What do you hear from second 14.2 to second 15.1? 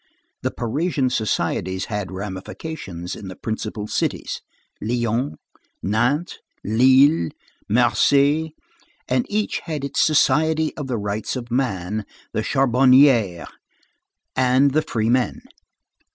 and The Free